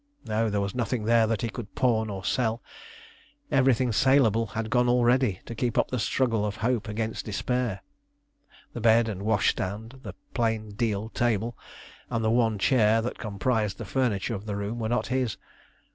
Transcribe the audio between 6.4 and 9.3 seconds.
of hope against despair. The bed and